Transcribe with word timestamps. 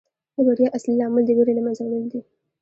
د 0.35 0.37
بریا 0.47 0.67
اصلي 0.77 0.93
لامل 0.99 1.23
د 1.25 1.29
ویرې 1.37 1.53
له 1.57 1.61
منځه 1.65 1.81
وړل 1.83 2.05
دي. 2.11 2.21